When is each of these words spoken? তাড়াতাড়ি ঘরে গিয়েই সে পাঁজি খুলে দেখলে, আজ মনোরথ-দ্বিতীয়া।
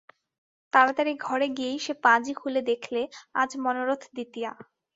তাড়াতাড়ি 0.73 1.13
ঘরে 1.19 1.47
গিয়েই 1.57 1.79
সে 1.79 1.93
পাঁজি 2.03 2.33
খুলে 2.33 2.61
দেখলে, 2.71 3.01
আজ 3.35 3.49
মনোরথ-দ্বিতীয়া। 3.63 4.51